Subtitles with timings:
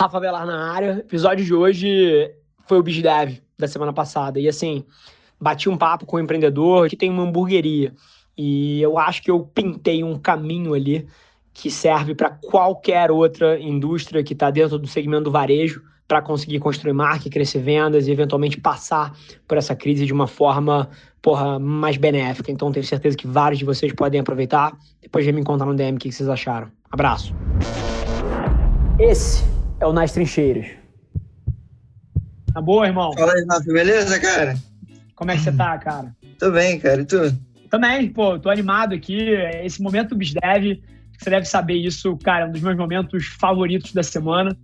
[0.00, 0.92] Rafa Velar na área.
[1.00, 2.32] episódio de hoje
[2.66, 4.40] foi o BizDev da semana passada.
[4.40, 4.82] E assim,
[5.38, 7.92] bati um papo com um empreendedor que tem uma hamburgueria.
[8.34, 11.06] E eu acho que eu pintei um caminho ali
[11.52, 16.60] que serve para qualquer outra indústria que está dentro do segmento do varejo para conseguir
[16.60, 19.14] construir marca, crescer vendas e eventualmente passar
[19.46, 20.88] por essa crise de uma forma
[21.20, 22.50] porra, mais benéfica.
[22.50, 24.74] Então tenho certeza que vários de vocês podem aproveitar.
[25.02, 26.70] Depois de me contar no DM o que vocês acharam.
[26.90, 27.34] Abraço.
[28.98, 29.49] Esse
[29.80, 30.66] é o Nas Trincheiras.
[32.52, 33.12] Tá boa, irmão?
[33.14, 34.54] Fala aí, Rafa, beleza, cara?
[35.14, 36.14] Como é que você tá, cara?
[36.38, 37.00] Tô bem, cara.
[37.00, 37.34] E tu?
[37.70, 39.30] Também, pô, tô animado aqui.
[39.64, 40.82] Esse momento do BizDev,
[41.18, 44.56] você deve saber isso, cara, é um dos meus momentos favoritos da semana.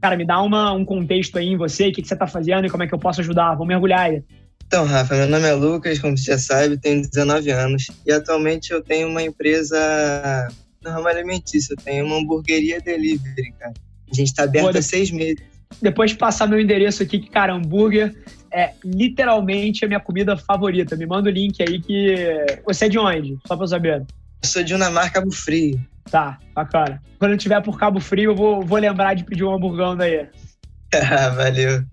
[0.00, 2.66] Cara, me dá uma, um contexto aí em você, o que, que você tá fazendo
[2.66, 3.52] e como é que eu posso ajudar.
[3.52, 4.22] Vamos mergulhar aí.
[4.66, 8.72] Então, Rafa, meu nome é Lucas, como você já sabe, tenho 19 anos e atualmente
[8.72, 10.48] eu tenho uma empresa
[10.82, 13.74] no ramo alimentício, eu tenho uma hamburgueria delivery, cara.
[14.10, 15.42] A gente tá aberto Pô, há seis meses.
[15.80, 18.14] Depois de passar meu endereço aqui, que, cara, hambúrguer
[18.52, 20.96] é literalmente a minha comida favorita.
[20.96, 22.14] Me manda o link aí que.
[22.64, 23.36] Você é de onde?
[23.46, 24.00] Só pra eu saber.
[24.42, 25.80] Eu sou de Unamar Cabo Frio.
[26.10, 27.02] Tá, bacana.
[27.18, 30.26] Quando eu estiver por Cabo Frio, eu vou, vou lembrar de pedir um hamburgão daí.
[31.34, 31.84] Valeu.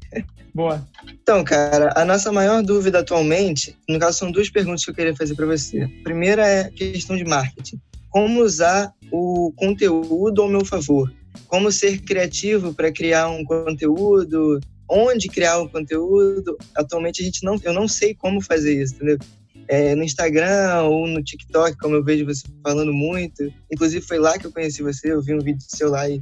[0.54, 0.86] Boa.
[1.22, 5.16] Então, cara, a nossa maior dúvida atualmente, no caso, são duas perguntas que eu queria
[5.16, 5.84] fazer para você.
[5.84, 7.80] A primeira é a questão de marketing.
[8.10, 11.12] Como usar o conteúdo ao meu favor?
[11.48, 14.60] Como ser criativo para criar um conteúdo?
[14.90, 16.58] Onde criar um conteúdo?
[16.76, 19.18] Atualmente a gente não, eu não sei como fazer isso, entendeu?
[19.68, 23.52] É, no Instagram ou no TikTok, como eu vejo você falando muito.
[23.72, 26.22] Inclusive foi lá que eu conheci você, eu vi um vídeo seu lá e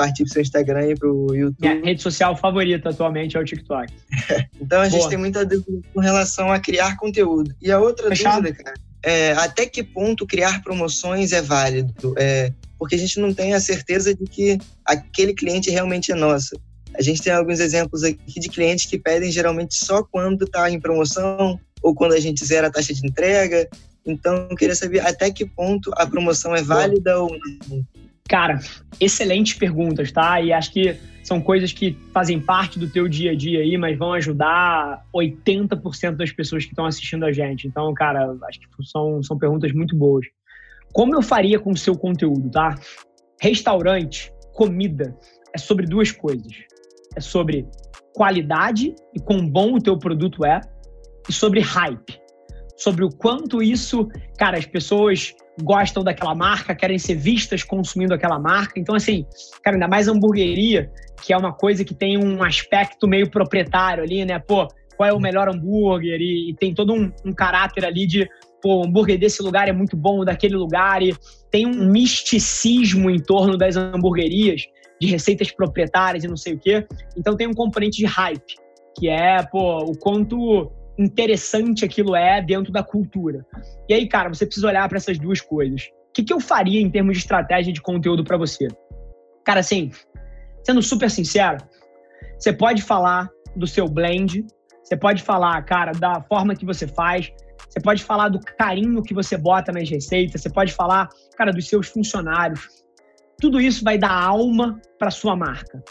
[0.00, 1.56] partir pro seu Instagram e pro YouTube.
[1.60, 3.92] Minha rede social favorita atualmente é o TikTok.
[4.60, 7.54] então a gente tem muita dúvida com relação a criar conteúdo.
[7.60, 8.42] E a outra Fechado?
[8.42, 12.14] dúvida, cara, é até que ponto criar promoções é válido?
[12.16, 16.58] É, porque a gente não tem a certeza de que aquele cliente realmente é nosso.
[16.98, 20.80] A gente tem alguns exemplos aqui de clientes que pedem geralmente só quando está em
[20.80, 23.68] promoção ou quando a gente zera a taxa de entrega.
[24.04, 27.30] Então, eu queria saber até que ponto a promoção é válida ou
[27.68, 27.84] não.
[28.26, 28.58] Cara,
[28.98, 30.40] excelentes perguntas, tá?
[30.40, 33.98] E acho que são coisas que fazem parte do teu dia a dia aí, mas
[33.98, 37.68] vão ajudar 80% das pessoas que estão assistindo a gente.
[37.68, 40.26] Então, cara, acho que são, são perguntas muito boas.
[40.92, 42.74] Como eu faria com o seu conteúdo, tá?
[43.40, 45.16] Restaurante, comida,
[45.54, 46.52] é sobre duas coisas.
[47.16, 47.66] É sobre
[48.14, 50.60] qualidade e quão bom o teu produto é,
[51.28, 52.20] e sobre hype.
[52.76, 54.08] Sobre o quanto isso,
[54.38, 58.80] cara, as pessoas gostam daquela marca, querem ser vistas consumindo aquela marca.
[58.80, 59.26] Então, assim,
[59.62, 60.90] cara, ainda mais hamburgueria,
[61.22, 64.38] que é uma coisa que tem um aspecto meio proprietário ali, né?
[64.38, 66.20] Pô, qual é o melhor hambúrguer?
[66.20, 68.28] E, e tem todo um, um, caráter ali de,
[68.60, 71.02] pô, o hambúrguer desse lugar é muito bom, daquele lugar.
[71.02, 71.14] E
[71.50, 74.62] tem um misticismo em torno das hamburguerias,
[75.00, 76.86] de receitas proprietárias e não sei o quê.
[77.16, 78.54] Então, tem um componente de hype,
[78.98, 83.44] que é, pô, o quanto interessante aquilo é dentro da cultura.
[83.88, 85.88] E aí, cara, você precisa olhar para essas duas coisas.
[86.10, 88.68] O que, que eu faria em termos de estratégia de conteúdo para você?
[89.44, 89.90] Cara, assim,
[90.62, 91.58] sendo super sincero,
[92.38, 94.44] você pode falar do seu blend,
[94.82, 97.32] você pode falar, cara, da forma que você faz,
[97.70, 101.68] você pode falar do carinho que você bota nas receitas, você pode falar, cara, dos
[101.68, 102.68] seus funcionários.
[103.40, 105.82] Tudo isso vai dar alma para sua marca.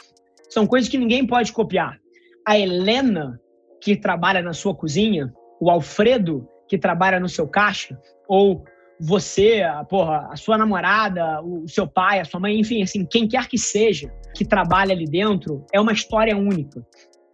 [0.50, 1.98] São coisas que ninguém pode copiar.
[2.46, 3.40] A Helena
[3.82, 7.98] que trabalha na sua cozinha, o Alfredo que trabalha no seu caixa,
[8.28, 8.64] ou
[9.00, 13.26] você, a, porra, a sua namorada, o seu pai, a sua mãe, enfim, assim, quem
[13.26, 16.86] quer que seja que trabalha ali dentro, é uma história única.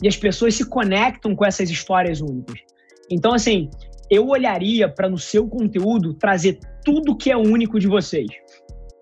[0.02, 2.60] E as pessoas se conectam com essas histórias únicas.
[3.10, 3.70] Então, assim,
[4.10, 8.28] eu olharia para no seu conteúdo trazer tudo que é único de vocês.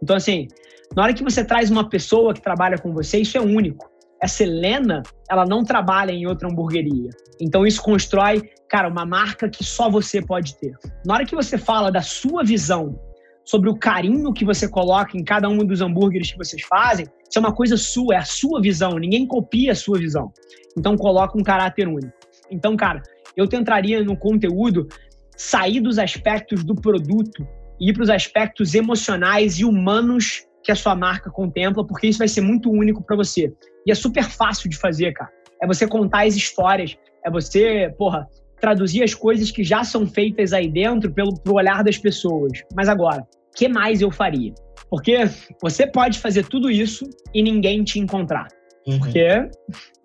[0.02, 0.48] Então, assim,
[0.96, 3.94] na hora que você traz uma pessoa que trabalha com você, isso é único
[4.24, 7.10] essa Helena, ela não trabalha em outra hamburgueria.
[7.42, 10.74] Então isso constrói, cara, uma marca que só você pode ter.
[11.06, 12.98] Na hora que você fala da sua visão
[13.44, 17.38] sobre o carinho que você coloca em cada um dos hambúrgueres que vocês fazem, isso
[17.38, 20.32] é uma coisa sua, é a sua visão, ninguém copia a sua visão.
[20.78, 22.14] Então coloca um caráter único.
[22.50, 23.02] Então, cara,
[23.36, 24.88] eu tentaria no conteúdo
[25.36, 27.48] sair dos aspectos do produto
[27.80, 32.20] e ir para os aspectos emocionais e humanos que a sua marca contempla, porque isso
[32.20, 33.52] vai ser muito único para você.
[33.86, 35.30] E é super fácil de fazer, cara.
[35.62, 38.28] É você contar as histórias, é você, porra,
[38.60, 42.64] traduzir as coisas que já são feitas aí dentro pelo pro olhar das pessoas.
[42.74, 44.54] Mas agora, o que mais eu faria?
[44.90, 45.18] Porque
[45.62, 48.48] você pode fazer tudo isso e ninguém te encontrar.
[48.88, 49.00] Uhum.
[49.00, 49.50] Porque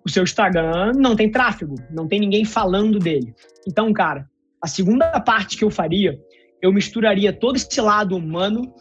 [0.09, 3.33] o seu Instagram não tem tráfego, não tem ninguém falando dele.
[3.67, 4.27] Então, cara,
[4.61, 6.19] a segunda parte que eu faria,
[6.61, 8.73] eu misturaria todo esse lado humano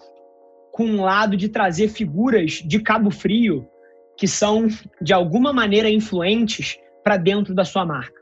[0.72, 3.68] com um lado de trazer figuras de Cabo Frio
[4.16, 4.66] que são
[5.00, 8.20] de alguma maneira influentes para dentro da sua marca.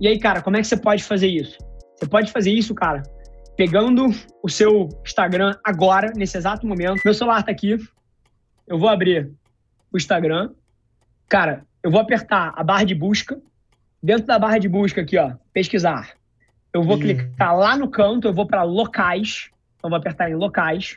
[0.00, 1.58] E aí, cara, como é que você pode fazer isso?
[1.98, 3.02] Você pode fazer isso, cara,
[3.56, 4.06] pegando
[4.42, 7.02] o seu Instagram agora, nesse exato momento.
[7.04, 7.76] Meu celular está aqui.
[8.66, 9.30] Eu vou abrir
[9.92, 10.50] o Instagram.
[11.28, 13.38] Cara, eu vou apertar a barra de busca.
[14.02, 16.14] Dentro da barra de busca aqui, ó, pesquisar.
[16.72, 17.00] Eu vou hum.
[17.00, 19.50] clicar lá no canto, eu vou para locais.
[19.76, 20.96] Então, vou apertar em locais.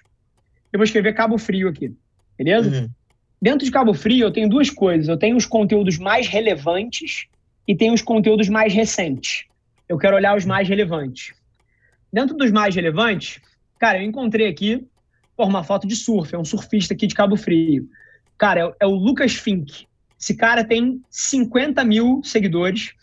[0.72, 1.94] Eu vou escrever Cabo Frio aqui.
[2.38, 2.70] Beleza?
[2.70, 2.90] Uhum.
[3.42, 5.10] Dentro de Cabo Frio, eu tenho duas coisas.
[5.10, 7.28] Eu tenho os conteúdos mais relevantes
[7.68, 9.46] e tenho os conteúdos mais recentes.
[9.90, 11.34] Eu quero olhar os mais relevantes.
[12.12, 13.42] Dentro dos mais relevantes,
[13.78, 14.88] cara, eu encontrei aqui
[15.36, 17.88] por uma foto de surf, é um surfista aqui de Cabo Frio.
[18.38, 19.86] Cara, é, é o Lucas Fink.
[20.20, 22.94] Esse cara tem 50 mil seguidores.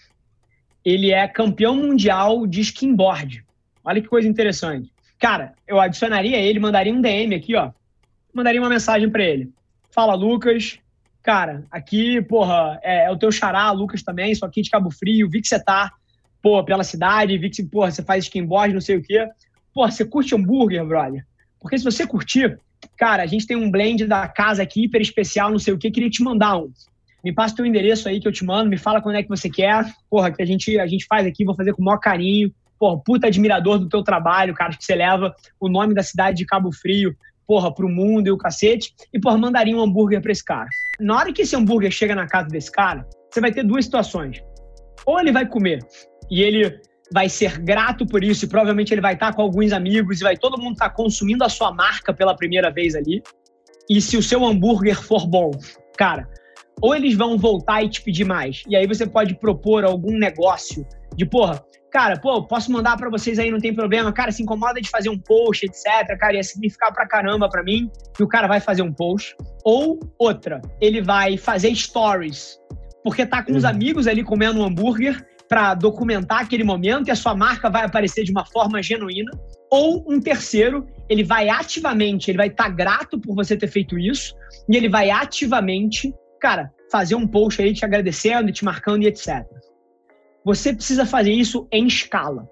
[0.85, 3.45] Ele é campeão mundial de skimboard.
[3.85, 4.93] Olha que coisa interessante.
[5.19, 7.71] Cara, eu adicionaria ele, mandaria um DM aqui, ó.
[8.33, 9.51] Mandaria uma mensagem para ele.
[9.91, 10.79] Fala, Lucas.
[11.23, 15.29] Cara, aqui, porra, é, é, o teu xará, Lucas também, só aqui de Cabo Frio.
[15.31, 15.93] Vi que você tá
[16.45, 19.27] pô, pela cidade, vi que porra, você faz skimboard, não sei o quê.
[19.73, 21.25] Pô, você curte hambúrguer, brother?
[21.59, 22.59] Porque se você curtir,
[22.99, 25.91] cara, a gente tem um blend da casa aqui, hiper especial, não sei o quê,
[25.91, 26.71] queria te mandar um.
[27.25, 29.49] Me passa teu endereço aí que eu te mando, me fala quando é que você
[29.49, 29.87] quer.
[30.11, 32.53] Porra, que a gente, a gente faz aqui, vou fazer com o maior carinho.
[32.79, 36.45] Porra, puta admirador do teu trabalho, cara, que você leva o nome da cidade de
[36.45, 37.17] Cabo Frio,
[37.47, 38.93] porra, pro mundo e o cacete.
[39.11, 40.69] E, porra, mandaria um hambúrguer pra esse cara.
[41.01, 44.43] Na hora que esse hambúrguer chega na casa desse cara, você vai ter duas situações.
[45.07, 45.79] Ou ele vai comer
[46.31, 46.79] e ele
[47.11, 50.37] vai ser grato por isso e provavelmente ele vai estar com alguns amigos e vai
[50.37, 53.23] todo mundo estar consumindo a sua marca pela primeira vez ali.
[53.89, 55.51] E se o seu hambúrguer for bom,
[55.97, 56.29] cara,
[56.81, 58.63] ou eles vão voltar e te pedir mais.
[58.69, 60.87] E aí você pode propor algum negócio
[61.17, 64.13] de, porra, cara, pô, posso mandar para vocês aí, não tem problema.
[64.13, 66.19] Cara, se incomoda de fazer um post, etc.
[66.19, 69.37] Cara, ia significar pra caramba para mim que o cara vai fazer um post.
[69.65, 72.59] Ou outra, ele vai fazer stories,
[73.03, 73.71] porque tá com os uhum.
[73.71, 78.25] amigos ali comendo um hambúrguer para documentar aquele momento e a sua marca vai aparecer
[78.25, 79.31] de uma forma genuína.
[79.71, 83.99] Ou um terceiro, ele vai ativamente, ele vai estar tá grato por você ter feito
[83.99, 84.35] isso
[84.69, 86.13] e ele vai ativamente,
[86.45, 89.47] cara, fazer um post aí te agradecendo, te marcando e etc.
[90.45, 92.47] Você precisa fazer isso em escala.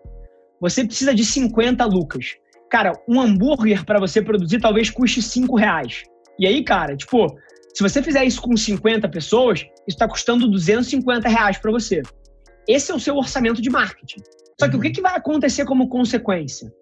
[0.59, 2.37] Você precisa de 50 lucas.
[2.71, 6.05] Cara, um hambúrguer para você produzir talvez custe 5 reais.
[6.39, 7.27] E aí, cara, tipo,
[7.75, 12.00] se você fizer isso com 50 pessoas, isso está custando 250 reais para você.
[12.67, 14.23] Esse é o seu orçamento de marketing.
[14.59, 16.73] Só que o que, que vai acontecer como consequência?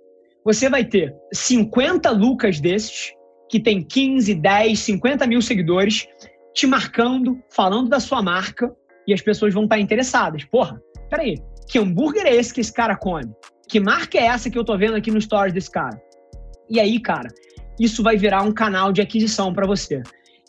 [0.44, 3.12] Você vai ter 50 lucas desses,
[3.48, 6.06] que tem 15, 10, 50 mil seguidores,
[6.54, 8.74] te marcando, falando da sua marca,
[9.06, 10.44] e as pessoas vão estar interessadas.
[10.44, 11.36] Porra, peraí,
[11.68, 13.30] que hambúrguer é esse que esse cara come?
[13.68, 16.00] Que marca é essa que eu tô vendo aqui no stories desse cara?
[16.68, 17.28] E aí, cara,
[17.78, 20.02] isso vai virar um canal de aquisição para você.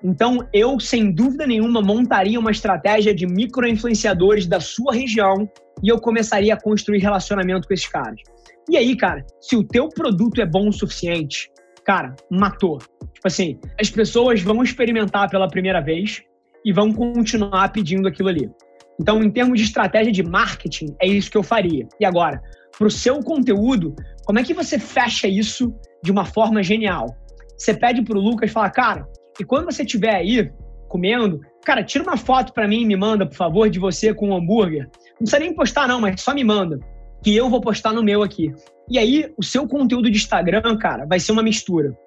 [0.03, 5.50] Então, eu, sem dúvida nenhuma, montaria uma estratégia de micro-influenciadores da sua região
[5.83, 8.19] e eu começaria a construir relacionamento com esses caras.
[8.69, 11.51] E aí, cara, se o teu produto é bom o suficiente,
[11.86, 12.78] cara, matou.
[12.78, 16.24] Tipo assim, as pessoas vão experimentar pela primeira vez
[16.66, 18.50] e vão continuar pedindo aquilo ali.
[19.00, 21.88] Então, em termos de estratégia de marketing, é isso que eu faria.
[22.00, 22.42] E agora,
[22.78, 23.95] para o seu conteúdo,
[24.25, 25.74] como é que você fecha isso
[26.04, 27.07] de uma forma genial?
[27.57, 29.07] Você pede para o Lucas falar, cara,
[29.39, 30.51] e quando você estiver aí
[30.88, 34.29] comendo, cara, tira uma foto para mim e me manda, por favor, de você com
[34.29, 34.84] um hambúrguer.
[34.84, 36.79] Não precisa nem postar, não, mas só me manda.
[37.24, 38.54] Que eu vou postar no meu aqui.
[38.90, 41.98] E aí, o seu conteúdo de Instagram, cara, vai ser uma mistura.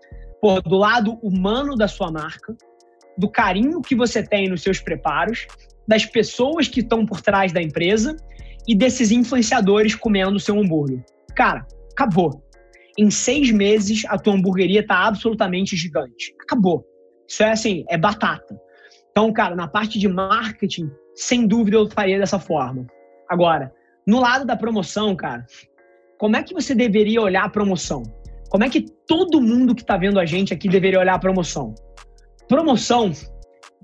[0.41, 2.55] Pô, do lado humano da sua marca,
[3.17, 5.47] do carinho que você tem nos seus preparos,
[5.87, 8.17] das pessoas que estão por trás da empresa
[8.67, 11.05] e desses influenciadores comendo seu hambúrguer.
[11.35, 12.43] Cara, acabou.
[12.99, 16.35] Em seis meses, a tua hamburgueria está absolutamente gigante.
[16.43, 16.85] Acabou.
[17.29, 18.59] Isso é assim, é batata.
[19.11, 22.87] Então, cara, na parte de marketing, sem dúvida eu faria dessa forma.
[23.29, 23.73] Agora,
[24.07, 25.47] no lado da promoção, cara,
[26.19, 28.03] como é que você deveria olhar a promoção?
[28.49, 31.75] Como é que todo mundo que está vendo a gente aqui deveria olhar a promoção?
[32.49, 33.13] Promoção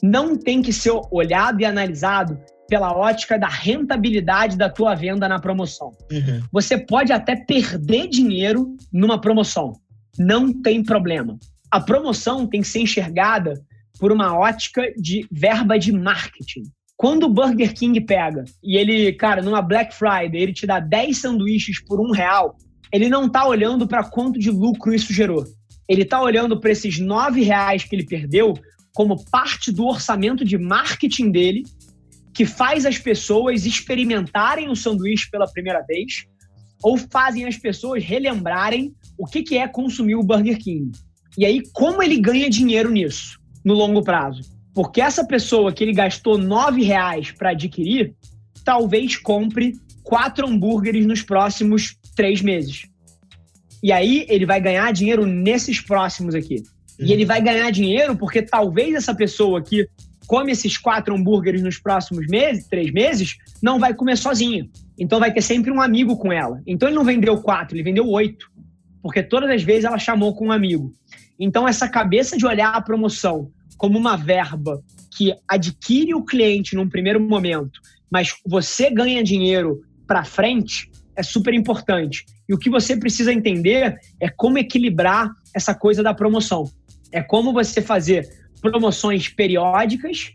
[0.02, 5.40] não tem que ser olhado e analisado pela ótica da rentabilidade da tua venda na
[5.40, 5.88] promoção.
[6.10, 6.40] Uhum.
[6.52, 9.72] Você pode até perder dinheiro numa promoção.
[10.18, 11.36] Não tem problema
[11.70, 13.54] a promoção tem que ser enxergada
[13.98, 16.64] por uma ótica de verba de marketing.
[17.00, 21.16] Quando o Burger King pega e ele, cara, numa Black Friday, ele te dá 10
[21.16, 22.58] sanduíches por um real,
[22.92, 25.46] ele não está olhando para quanto de lucro isso gerou.
[25.88, 28.52] Ele está olhando para esses 9 reais que ele perdeu
[28.94, 31.62] como parte do orçamento de marketing dele,
[32.34, 36.26] que faz as pessoas experimentarem o sanduíche pela primeira vez,
[36.82, 40.92] ou fazem as pessoas relembrarem o que, que é consumir o Burger King.
[41.38, 44.59] E aí, como ele ganha dinheiro nisso, no longo prazo?
[44.74, 48.14] Porque essa pessoa que ele gastou nove reais para adquirir,
[48.64, 52.86] talvez compre quatro hambúrgueres nos próximos três meses.
[53.82, 56.56] E aí ele vai ganhar dinheiro nesses próximos aqui.
[56.98, 57.06] Uhum.
[57.06, 59.88] E ele vai ganhar dinheiro porque talvez essa pessoa que
[60.26, 64.68] come esses quatro hambúrgueres nos próximos meses, três meses, não vai comer sozinha.
[64.98, 66.62] Então vai ter sempre um amigo com ela.
[66.66, 68.46] Então ele não vendeu quatro, ele vendeu oito.
[69.02, 70.92] Porque todas as vezes ela chamou com um amigo.
[71.38, 73.50] Então essa cabeça de olhar a promoção
[73.80, 74.82] como uma verba
[75.16, 77.80] que adquire o cliente num primeiro momento,
[78.12, 82.26] mas você ganha dinheiro para frente, é super importante.
[82.46, 86.64] E o que você precisa entender é como equilibrar essa coisa da promoção.
[87.10, 88.28] É como você fazer
[88.60, 90.30] promoções periódicas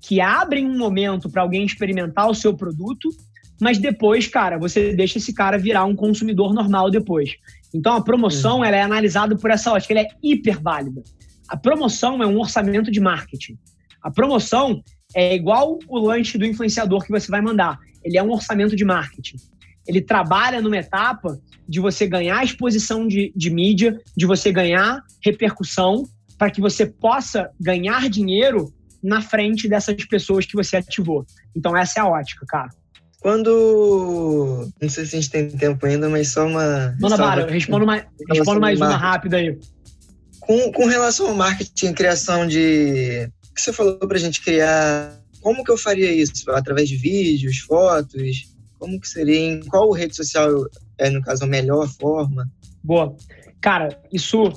[0.00, 3.10] que abrem um momento para alguém experimentar o seu produto,
[3.60, 7.34] mas depois, cara, você deixa esse cara virar um consumidor normal depois.
[7.74, 8.64] Então a promoção uhum.
[8.64, 11.02] ela é analisada por essa ótica, ela é hiper válida.
[11.48, 13.58] A promoção é um orçamento de marketing.
[14.02, 14.82] A promoção
[15.14, 17.78] é igual o lanche do influenciador que você vai mandar.
[18.04, 19.36] Ele é um orçamento de marketing
[19.86, 21.38] ele trabalha numa etapa
[21.68, 26.04] de você ganhar exposição de, de mídia, de você ganhar repercussão,
[26.36, 28.72] para que você possa ganhar dinheiro
[29.02, 31.24] na frente dessas pessoas que você ativou.
[31.54, 32.68] Então, essa é a ótica, cara.
[33.20, 34.68] Quando.
[34.80, 36.94] Não sei se a gente tem tempo ainda, mas só uma.
[37.00, 39.58] Manda Bara, respondo mais, respondo mais uma rápida aí.
[40.46, 43.28] Com, com relação ao marketing, criação de.
[43.56, 45.20] Você falou pra gente criar?
[45.40, 46.50] Como que eu faria isso?
[46.52, 48.54] Através de vídeos, fotos?
[48.78, 49.38] Como que seria?
[49.38, 50.48] Em qual rede social
[50.98, 52.48] é, no caso, a melhor forma?
[52.82, 53.16] Boa.
[53.60, 54.52] Cara, isso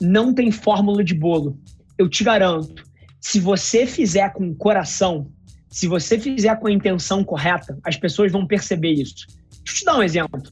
[0.00, 1.58] não tem fórmula de bolo.
[1.98, 2.84] Eu te garanto,
[3.20, 5.30] se você fizer com o coração,
[5.68, 9.26] se você fizer com a intenção correta, as pessoas vão perceber isso.
[9.64, 10.42] Deixa eu te dar um exemplo.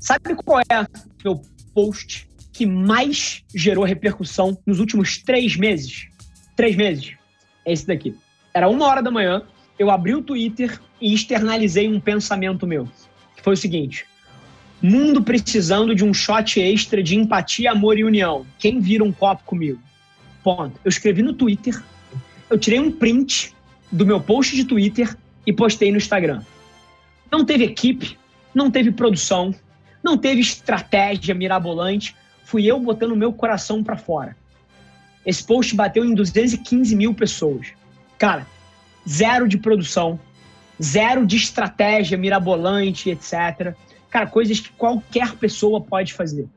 [0.00, 0.86] Sabe qual é o
[1.22, 6.08] meu post que mais gerou repercussão nos últimos três meses?
[6.54, 7.14] Três meses.
[7.64, 8.14] É esse daqui.
[8.52, 9.42] Era uma hora da manhã,
[9.78, 12.88] eu abri o Twitter e externalizei um pensamento meu,
[13.36, 14.04] que foi o seguinte:
[14.80, 18.46] mundo precisando de um shot extra de empatia, amor e união.
[18.58, 19.80] Quem vira um copo comigo?
[20.44, 20.78] Ponto.
[20.84, 21.82] Eu escrevi no Twitter,
[22.50, 23.54] eu tirei um print
[23.90, 25.16] do meu post de Twitter
[25.46, 26.42] e postei no Instagram.
[27.30, 28.18] Não teve equipe,
[28.54, 29.54] não teve produção,
[30.02, 32.14] não teve estratégia mirabolante.
[32.44, 34.36] Fui eu botando meu coração para fora.
[35.24, 37.68] Esse post bateu em 215 mil pessoas.
[38.18, 38.46] Cara,
[39.08, 40.18] zero de produção,
[40.82, 43.74] zero de estratégia mirabolante, etc.
[44.10, 46.48] Cara, coisas que qualquer pessoa pode fazer.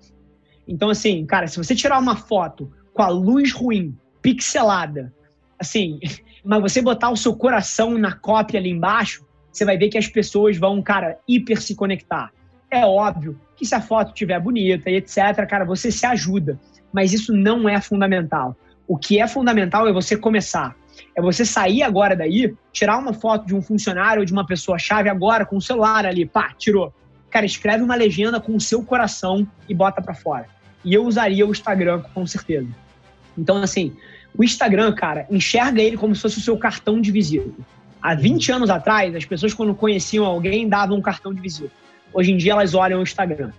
[0.68, 5.14] Então, assim, cara, se você tirar uma foto com a luz ruim, pixelada,
[5.60, 6.00] assim,
[6.44, 10.08] mas você botar o seu coração na cópia ali embaixo, você vai ver que as
[10.08, 12.32] pessoas vão, cara, hiper se conectar.
[12.76, 16.60] É óbvio que se a foto estiver bonita e etc., cara, você se ajuda.
[16.92, 18.54] Mas isso não é fundamental.
[18.86, 20.76] O que é fundamental é você começar.
[21.16, 25.08] É você sair agora daí, tirar uma foto de um funcionário ou de uma pessoa-chave
[25.08, 26.94] agora com o celular ali, pá, tirou.
[27.30, 30.48] Cara, escreve uma legenda com o seu coração e bota para fora.
[30.84, 32.68] E eu usaria o Instagram com certeza.
[33.38, 33.96] Então, assim,
[34.38, 37.50] o Instagram, cara, enxerga ele como se fosse o seu cartão de visita.
[38.02, 41.85] Há 20 anos atrás, as pessoas, quando conheciam alguém, davam um cartão de visita.
[42.16, 43.52] Hoje em dia, elas olham o Instagram.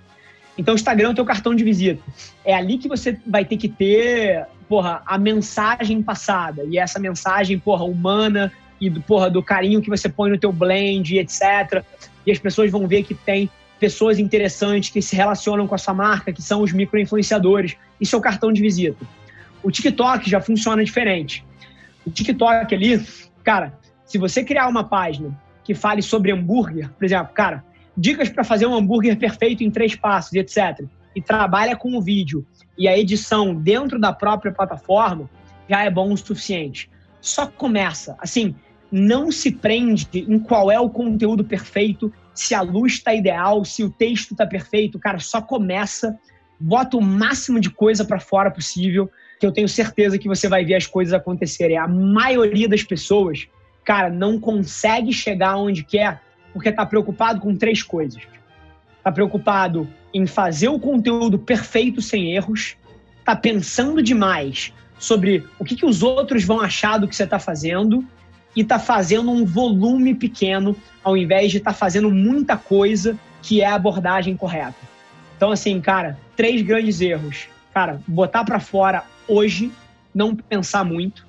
[0.58, 2.02] Então, o Instagram é o teu cartão de visita.
[2.42, 6.64] É ali que você vai ter que ter porra, a mensagem passada.
[6.68, 10.50] E essa mensagem, porra, humana e do, porra, do carinho que você põe no teu
[10.50, 11.84] blend, etc.
[12.26, 15.92] E as pessoas vão ver que tem pessoas interessantes que se relacionam com a sua
[15.92, 17.76] marca, que são os micro-influenciadores.
[18.00, 19.04] Isso é o cartão de visita.
[19.62, 21.44] O TikTok já funciona diferente.
[22.06, 23.04] O TikTok ali,
[23.44, 27.64] cara, se você criar uma página que fale sobre hambúrguer, por exemplo, cara,
[27.96, 30.84] dicas para fazer um hambúrguer perfeito em três passos, etc.
[31.14, 35.30] E trabalha com o vídeo e a edição dentro da própria plataforma,
[35.68, 36.90] já é bom o suficiente.
[37.20, 38.14] Só começa.
[38.20, 38.54] Assim,
[38.92, 43.82] não se prende em qual é o conteúdo perfeito, se a luz está ideal, se
[43.82, 44.98] o texto está perfeito.
[44.98, 46.18] Cara, só começa,
[46.60, 49.10] bota o máximo de coisa para fora possível,
[49.40, 51.78] que eu tenho certeza que você vai ver as coisas acontecerem.
[51.78, 53.48] A maioria das pessoas,
[53.84, 56.20] cara, não consegue chegar onde quer
[56.56, 58.22] porque está preocupado com três coisas.
[58.96, 62.76] Está preocupado em fazer o conteúdo perfeito sem erros,
[63.18, 67.38] está pensando demais sobre o que, que os outros vão achar do que você está
[67.38, 68.02] fazendo
[68.56, 73.60] e está fazendo um volume pequeno ao invés de estar tá fazendo muita coisa que
[73.60, 74.80] é a abordagem correta.
[75.36, 77.48] Então, assim, cara, três grandes erros.
[77.74, 79.70] Cara, botar para fora hoje,
[80.14, 81.26] não pensar muito,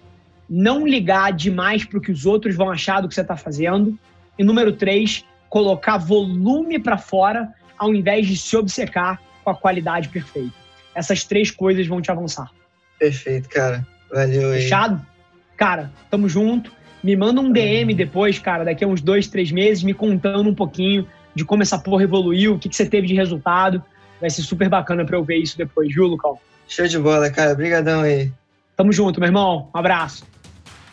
[0.49, 3.99] não ligar demais para o que os outros vão achar do que você está fazendo
[4.37, 10.09] e número três, colocar volume para fora ao invés de se obcecar com a qualidade
[10.09, 10.53] perfeita.
[10.95, 12.51] Essas três coisas vão te avançar.
[12.99, 13.85] Perfeito, cara.
[14.11, 14.61] Valeu aí.
[14.61, 15.05] Fechado?
[15.55, 16.71] cara, tamo junto.
[17.03, 20.55] Me manda um DM depois, cara, daqui a uns dois, três meses, me contando um
[20.55, 23.83] pouquinho de como essa porra evoluiu, o que, que você teve de resultado.
[24.19, 26.39] Vai ser super bacana pra eu ver isso depois, viu, Lucão?
[26.67, 27.53] Show de bola, cara.
[27.53, 28.31] Obrigadão aí.
[28.75, 29.69] Tamo junto, meu irmão.
[29.73, 30.25] Um abraço.